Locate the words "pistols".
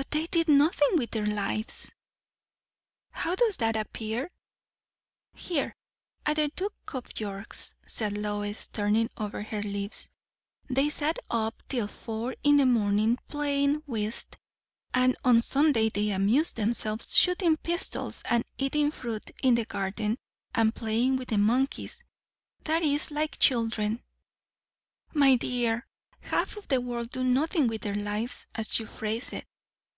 17.58-18.22